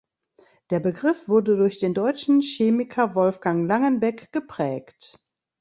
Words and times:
Der 0.71 0.79
Begriff 0.79 1.29
wurde 1.29 1.55
durch 1.57 1.77
den 1.77 1.93
deutschen 1.93 2.41
Chemiker 2.41 3.13
Wolfgang 3.13 3.67
Langenbeck 3.69 4.31
geprägt. 4.31 5.19